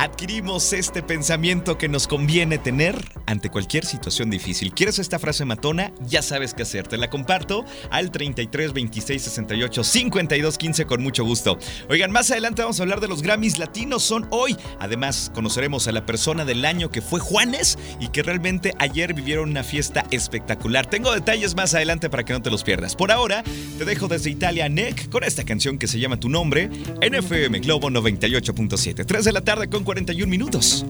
[0.00, 4.72] adquirimos este pensamiento que nos conviene tener ante cualquier situación difícil.
[4.72, 5.92] ¿Quieres esta frase matona?
[6.00, 6.88] Ya sabes qué hacer.
[6.88, 11.58] Te la comparto al 33 26 68 52 15 con mucho gusto.
[11.90, 14.02] Oigan, más adelante vamos a hablar de los Grammys latinos.
[14.02, 14.56] Son hoy.
[14.78, 19.50] Además, conoceremos a la persona del año que fue Juanes y que realmente ayer vivieron
[19.50, 20.86] una fiesta espectacular.
[20.86, 22.96] Tengo detalles más adelante para que no te los pierdas.
[22.96, 23.44] Por ahora,
[23.76, 26.70] te dejo desde Italia Nick con esta canción que se llama Tu Nombre
[27.02, 29.04] en FM Globo 98.7.
[29.04, 30.86] 3 de la tarde con 41 minutos.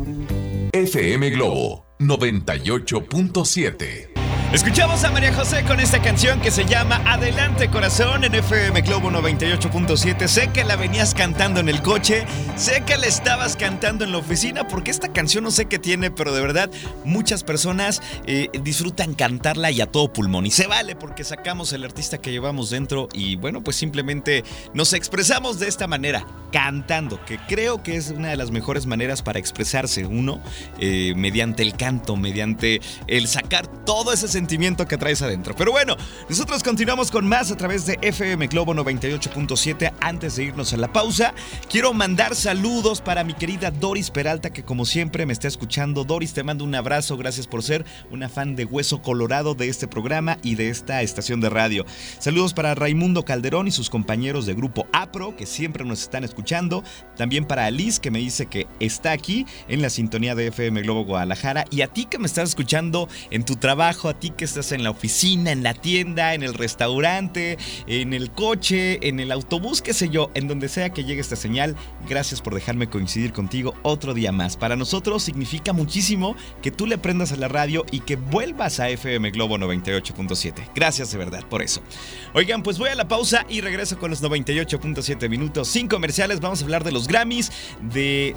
[0.73, 4.10] FM Globo 98.7.
[4.53, 9.09] Escuchamos a María José con esta canción que se llama Adelante Corazón en FM Globo
[9.09, 10.27] 98.7.
[10.27, 12.25] Sé que la venías cantando en el coche,
[12.57, 16.11] sé que la estabas cantando en la oficina, porque esta canción no sé qué tiene,
[16.11, 16.69] pero de verdad
[17.05, 20.47] muchas personas eh, disfrutan cantarla y a todo pulmón.
[20.47, 24.43] Y se vale porque sacamos el artista que llevamos dentro y bueno, pues simplemente
[24.75, 29.23] nos expresamos de esta manera, cantando, que creo que es una de las mejores maneras
[29.23, 30.41] para expresarse uno,
[30.81, 34.40] eh, mediante el canto, mediante el sacar todo ese sentimiento
[34.89, 35.55] que traes adentro.
[35.55, 35.97] Pero bueno,
[36.29, 39.93] nosotros continuamos con más a través de FM Globo 98.7.
[40.01, 41.35] Antes de irnos a la pausa,
[41.69, 46.05] quiero mandar saludos para mi querida Doris Peralta, que como siempre me está escuchando.
[46.05, 47.17] Doris, te mando un abrazo.
[47.17, 51.41] Gracias por ser una fan de Hueso Colorado de este programa y de esta estación
[51.41, 51.85] de radio.
[52.19, 56.83] Saludos para Raimundo Calderón y sus compañeros de grupo APRO, que siempre nos están escuchando.
[57.17, 61.05] También para Alice, que me dice que está aquí en la sintonía de FM Globo
[61.05, 61.65] Guadalajara.
[61.71, 64.83] Y a ti que me estás escuchando en tu trabajo, a ti que estás en
[64.83, 69.95] la oficina, en la tienda, en el restaurante, en el coche, en el autobús, qué
[69.95, 71.77] sé yo, en donde sea que llegue esta señal.
[72.09, 74.57] Gracias por dejarme coincidir contigo otro día más.
[74.57, 78.89] Para nosotros significa muchísimo que tú le prendas a la radio y que vuelvas a
[78.89, 80.71] FM Globo 98.7.
[80.75, 81.83] Gracias de verdad por eso.
[82.35, 86.41] Oigan, pues voy a la pausa y regreso con los 98.7 minutos sin comerciales.
[86.41, 88.37] Vamos a hablar de los Grammys, de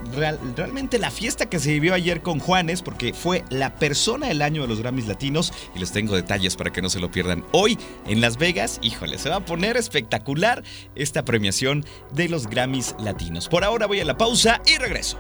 [0.55, 4.63] realmente la fiesta que se vivió ayer con Juanes, porque fue la persona del año
[4.63, 7.43] de los Grammys latinos les tengo detalles para que no se lo pierdan.
[7.51, 10.63] Hoy en Las Vegas, híjole, se va a poner espectacular
[10.95, 13.49] esta premiación de los Grammys latinos.
[13.49, 15.19] Por ahora voy a la pausa y regreso.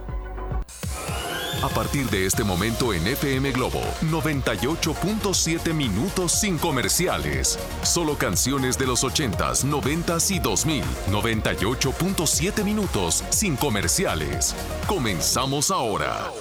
[1.61, 7.59] A partir de este momento en FM Globo, 98.7 minutos sin comerciales.
[7.83, 10.83] Solo canciones de los 80s, 90s y 2000.
[11.11, 14.55] 98.7 minutos sin comerciales.
[14.87, 16.31] Comenzamos ahora.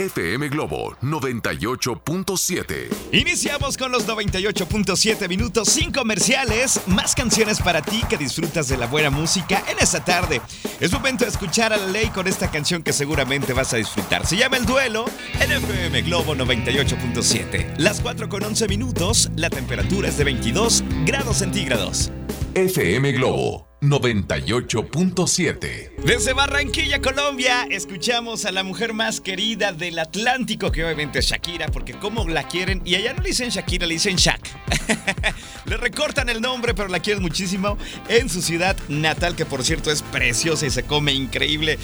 [0.00, 2.88] FM Globo 98.7.
[3.12, 8.86] Iniciamos con los 98.7 minutos sin comerciales, más canciones para ti que disfrutas de la
[8.86, 10.40] buena música en esta tarde.
[10.80, 14.24] Es momento de escuchar a la ley con esta canción que seguramente vas a disfrutar.
[14.24, 15.04] Se llama El Duelo
[15.38, 17.74] en FM Globo 98.7.
[17.76, 22.10] Las 4 con 11 minutos, la temperatura es de 22 grados centígrados.
[22.54, 25.90] FM Globo 98.7.
[26.04, 31.68] Desde Barranquilla, Colombia, escuchamos a la mujer más querida del Atlántico, que obviamente es Shakira,
[31.68, 34.50] porque como la quieren, y allá no le dicen Shakira, le dicen Shak.
[35.64, 39.90] le recortan el nombre, pero la quieren muchísimo en su ciudad natal, que por cierto
[39.90, 41.78] es preciosa y se come increíble.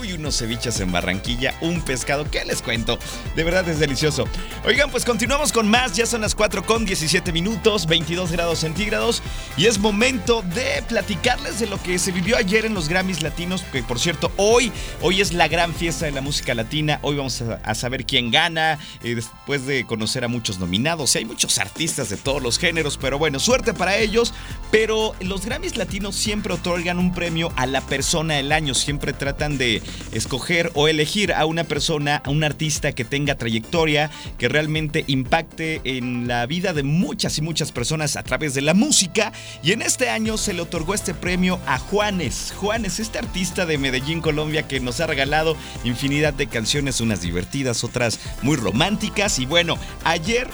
[0.00, 2.98] Uy, unos ceviches en Barranquilla, un pescado, ¿qué les cuento?
[3.36, 4.24] De verdad es delicioso.
[4.64, 9.22] Oigan, pues continuamos con más, ya son las 4 con 17 minutos, 22 grados centígrados,
[9.56, 13.62] y es momento de platicar de lo que se vivió ayer en los Grammys Latinos,
[13.70, 17.00] que por cierto, hoy, hoy es la gran fiesta de la música latina.
[17.02, 21.14] Hoy vamos a, saber quién gana, eh, después de conocer a muchos nominados.
[21.16, 24.32] hay muchos artistas de todos los géneros, pero bueno, suerte para ellos.
[24.70, 28.72] Pero los Grammys Latinos siempre otorgan un premio a la persona del año.
[28.72, 34.10] Siempre tratan de escoger o elegir a una persona, a un artista que tenga trayectoria,
[34.38, 38.72] que realmente impacte en la vida de muchas y muchas personas a través de la
[38.72, 39.32] música.
[39.62, 42.52] Y en este año se le otorgó este premio a Juanes.
[42.56, 47.84] Juanes, este artista de Medellín, Colombia, que nos ha regalado infinidad de canciones, unas divertidas,
[47.84, 49.38] otras muy románticas.
[49.38, 50.48] Y bueno, ayer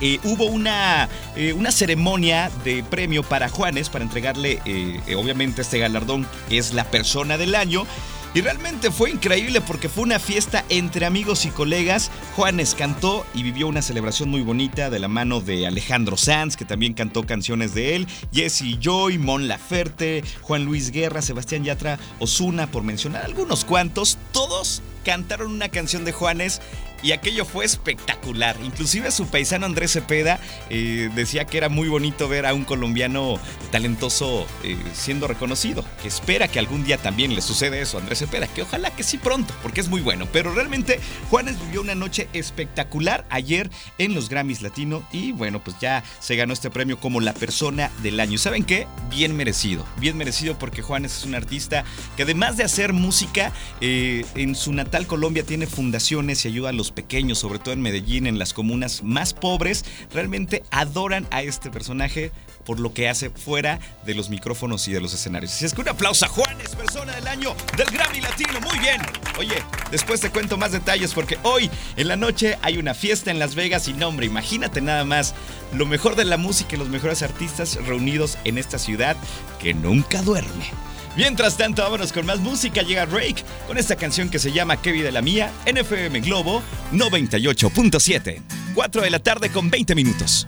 [0.00, 5.78] eh, hubo una, eh, una ceremonia de premio para Juanes, para entregarle eh, obviamente este
[5.78, 7.86] galardón, que es la persona del año.
[8.32, 12.12] Y realmente fue increíble porque fue una fiesta entre amigos y colegas.
[12.36, 16.64] Juanes cantó y vivió una celebración muy bonita de la mano de Alejandro Sanz, que
[16.64, 22.70] también cantó canciones de él, Jesse Joy, Mon Laferte, Juan Luis Guerra, Sebastián Yatra, Osuna,
[22.70, 24.16] por mencionar algunos cuantos.
[24.30, 26.60] Todos cantaron una canción de Juanes
[27.02, 28.56] y aquello fue espectacular.
[28.64, 33.38] Inclusive su paisano Andrés Cepeda eh, decía que era muy bonito ver a un colombiano
[33.70, 35.84] talentoso eh, siendo reconocido.
[36.02, 39.02] Que espera que algún día también le sucede eso a Andrés Cepeda, que ojalá que
[39.02, 40.26] sí pronto, porque es muy bueno.
[40.32, 45.76] Pero realmente Juanes vivió una noche espectacular ayer en los Grammys Latino y bueno, pues
[45.80, 48.38] ya se ganó este premio como la persona del año.
[48.38, 48.86] ¿Saben qué?
[49.10, 51.84] Bien merecido, bien merecido porque Juanes es un artista
[52.16, 56.72] que además de hacer música, eh, en su natal Colombia tiene fundaciones y ayuda a
[56.72, 61.70] los pequeños, sobre todo en Medellín, en las comunas más pobres, realmente adoran a este
[61.70, 62.32] personaje
[62.64, 65.52] por lo que hace fuera de los micrófonos y de los escenarios.
[65.52, 68.60] Así es que un aplauso a Juanes, persona del año del Grammy Latino.
[68.60, 69.00] Muy bien.
[69.38, 73.38] Oye, después te cuento más detalles porque hoy en la noche hay una fiesta en
[73.38, 75.34] Las Vegas y nombre, imagínate nada más
[75.74, 79.16] lo mejor de la música y los mejores artistas reunidos en esta ciudad
[79.58, 80.70] que nunca duerme.
[81.16, 82.82] Mientras tanto, vámonos con más música.
[82.82, 88.42] Llega Rake con esta canción que se llama Qué vida la mía, NFM Globo 98.7.
[88.74, 90.46] 4 de la tarde con 20 minutos.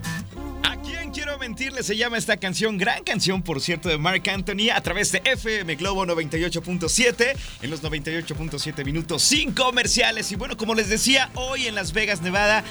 [0.62, 1.82] ¿A quién quiero mentirle?
[1.82, 5.74] Se llama esta canción, gran canción por cierto de Mark Anthony a través de FM
[5.74, 10.30] Globo 98.7 en los 98.7 minutos sin comerciales.
[10.30, 12.62] Y bueno, como les decía, hoy en Las Vegas, Nevada,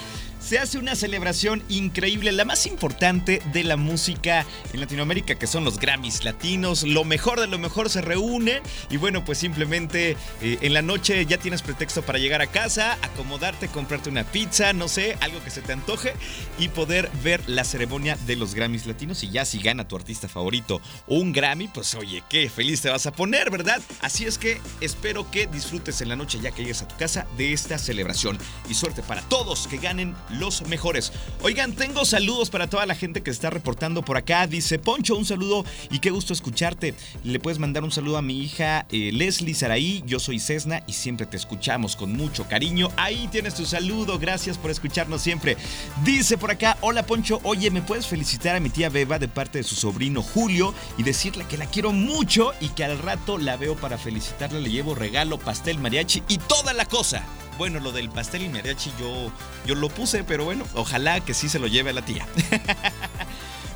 [0.42, 5.64] se hace una celebración increíble, la más importante de la música en Latinoamérica, que son
[5.64, 6.82] los Grammys latinos.
[6.82, 11.24] Lo mejor de lo mejor se reúne y bueno, pues simplemente eh, en la noche
[11.26, 15.50] ya tienes pretexto para llegar a casa, acomodarte, comprarte una pizza, no sé, algo que
[15.50, 16.12] se te antoje
[16.58, 19.22] y poder ver la ceremonia de los Grammys latinos.
[19.22, 23.06] Y ya si gana tu artista favorito un Grammy, pues oye, qué feliz te vas
[23.06, 23.80] a poner, ¿verdad?
[24.00, 27.26] Así es que espero que disfrutes en la noche ya que llegues a tu casa
[27.36, 28.38] de esta celebración.
[28.68, 31.12] Y suerte para todos que ganen los mejores.
[31.42, 34.46] Oigan, tengo saludos para toda la gente que está reportando por acá.
[34.46, 36.94] Dice Poncho, un saludo y qué gusto escucharte.
[37.24, 40.02] Le puedes mandar un saludo a mi hija eh, Leslie Saraí.
[40.06, 42.90] Yo soy Cesna y siempre te escuchamos con mucho cariño.
[42.96, 44.18] Ahí tienes tu saludo.
[44.18, 45.56] Gracias por escucharnos siempre.
[46.04, 49.58] Dice por acá, hola Poncho, oye, ¿me puedes felicitar a mi tía Beba de parte
[49.58, 53.56] de su sobrino Julio y decirle que la quiero mucho y que al rato la
[53.56, 54.60] veo para felicitarla?
[54.60, 57.24] Le llevo regalo, pastel, mariachi y toda la cosa.
[57.62, 59.30] Bueno, lo del pastel y mariachi yo,
[59.64, 62.26] yo lo puse, pero bueno, ojalá que sí se lo lleve a la tía.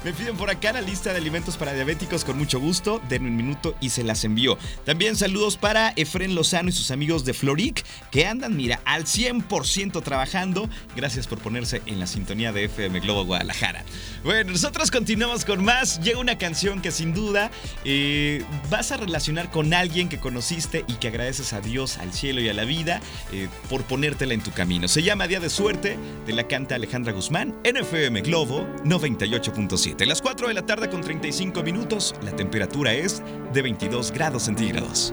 [0.07, 3.03] Me piden por acá la lista de alimentos para diabéticos con mucho gusto.
[3.09, 4.57] Denme un minuto y se las envío.
[4.85, 10.05] También saludos para Efren Lozano y sus amigos de Floric que andan, mira, al 100%
[10.05, 10.71] trabajando.
[10.95, 13.85] Gracias por ponerse en la sintonía de FM Globo Guadalajara.
[14.23, 16.01] Bueno, nosotros continuamos con más.
[16.01, 17.51] Llega una canción que sin duda
[17.85, 22.41] eh, vas a relacionar con alguien que conociste y que agradeces a Dios, al cielo
[22.41, 23.01] y a la vida
[23.33, 24.87] eh, por ponértela en tu camino.
[24.87, 29.96] Se llama Día de Suerte, de la canta Alejandra Guzmán, en FM Globo 98.7.
[30.05, 35.13] Las 4 de la tarde con 35 minutos, la temperatura es de 22 grados centígrados.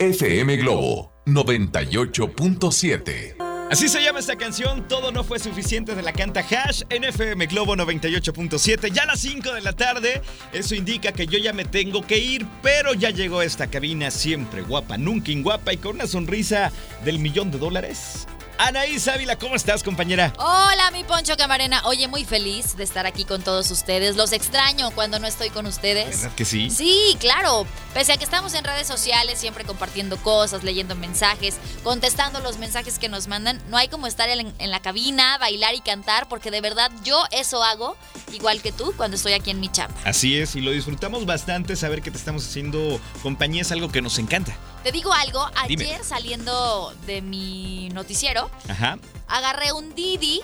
[0.00, 3.36] FM Globo 98.7.
[3.70, 7.46] Así se llama esta canción, Todo no fue suficiente de la canta Hash en FM
[7.46, 8.90] Globo 98.7.
[8.90, 10.20] Ya a las 5 de la tarde,
[10.52, 14.62] eso indica que yo ya me tengo que ir, pero ya llegó esta cabina siempre
[14.62, 16.72] guapa, nunca inguapa y con una sonrisa
[17.04, 18.26] del millón de dólares.
[18.62, 20.32] Anaís Ávila, ¿cómo estás, compañera?
[20.38, 21.82] Hola, mi Poncho Camarena.
[21.84, 24.14] Oye, muy feliz de estar aquí con todos ustedes.
[24.14, 26.20] Los extraño cuando no estoy con ustedes.
[26.20, 26.70] ¿Verdad que sí?
[26.70, 27.66] Sí, claro.
[27.92, 33.00] Pese a que estamos en redes sociales, siempre compartiendo cosas, leyendo mensajes, contestando los mensajes
[33.00, 36.52] que nos mandan, no hay como estar en, en la cabina, bailar y cantar, porque
[36.52, 37.96] de verdad yo eso hago,
[38.32, 39.96] igual que tú, cuando estoy aquí en mi chamba.
[40.04, 44.00] Así es, y lo disfrutamos bastante saber que te estamos haciendo compañía, es algo que
[44.00, 44.56] nos encanta.
[44.82, 45.84] Te digo algo, Dime.
[45.84, 48.98] ayer saliendo de mi noticiero, Ajá.
[49.28, 50.40] agarré un Didi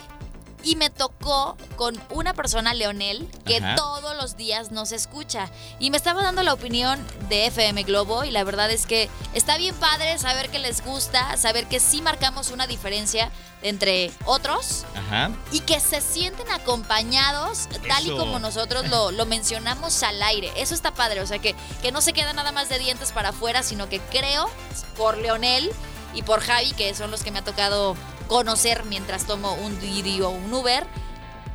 [0.65, 3.77] y me tocó con una persona, Leonel, que Ajá.
[3.77, 5.51] todos los días nos escucha.
[5.79, 9.57] Y me estaba dando la opinión de FM Globo y la verdad es que está
[9.57, 13.31] bien padre saber que les gusta, saber que sí marcamos una diferencia
[13.63, 15.31] entre otros Ajá.
[15.51, 20.53] y que se sienten acompañados tal y como nosotros lo, lo mencionamos al aire.
[20.57, 23.31] Eso está padre, o sea que, que no se queda nada más de dientes para
[23.31, 24.49] afuera, sino que creo
[24.97, 25.71] por Leonel
[26.15, 27.97] y por Javi, que son los que me ha tocado
[28.29, 30.87] conocer mientras tomo un Didi o un Uber.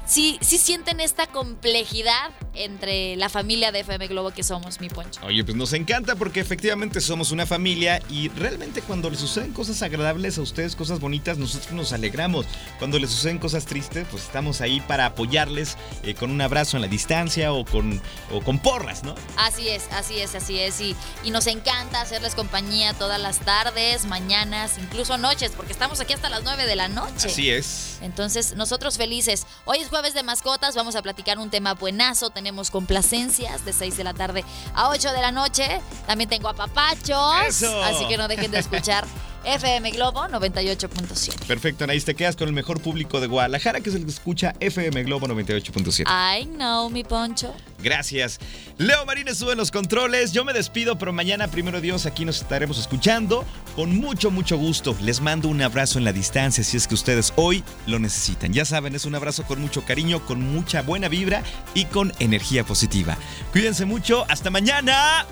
[0.05, 5.19] Sí, sí sienten esta complejidad entre la familia de FM Globo que somos, mi poncho.
[5.25, 9.81] Oye, pues nos encanta porque efectivamente somos una familia y realmente cuando les suceden cosas
[9.81, 12.45] agradables a ustedes, cosas bonitas, nosotros nos alegramos.
[12.79, 16.81] Cuando les suceden cosas tristes, pues estamos ahí para apoyarles eh, con un abrazo en
[16.81, 18.01] la distancia o con,
[18.31, 19.15] o con porras, ¿no?
[19.37, 20.79] Así es, así es, así es.
[20.81, 26.13] Y, y nos encanta hacerles compañía todas las tardes, mañanas, incluso noches, porque estamos aquí
[26.13, 27.27] hasta las 9 de la noche.
[27.27, 27.97] Así es.
[28.01, 29.47] Entonces, nosotros felices.
[29.65, 32.29] Hoy es jueves de mascotas, vamos a platicar un tema buenazo.
[32.43, 34.43] Tenemos complacencias de 6 de la tarde
[34.75, 35.79] a 8 de la noche.
[36.05, 37.45] También tengo a papachos.
[37.47, 37.81] ¡Eso!
[37.83, 39.05] Así que no dejen de escuchar
[39.43, 41.45] FM Globo 98.7.
[41.45, 44.53] Perfecto, Anaís, te quedas con el mejor público de Guadalajara, que es el que escucha
[44.59, 46.05] FM Globo 98.7.
[46.07, 47.53] I know, mi poncho.
[47.81, 48.39] Gracias.
[48.77, 50.31] Leo Marín estuvo en los controles.
[50.31, 54.95] Yo me despido, pero mañana, primero Dios, aquí nos estaremos escuchando con mucho, mucho gusto.
[55.01, 58.53] Les mando un abrazo en la distancia si es que ustedes hoy lo necesitan.
[58.53, 62.63] Ya saben, es un abrazo con mucho cariño, con mucha buena vibra y con energía
[62.63, 63.17] positiva.
[63.51, 64.25] Cuídense mucho.
[64.29, 65.25] Hasta mañana.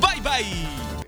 [0.00, 0.93] Bye, bye.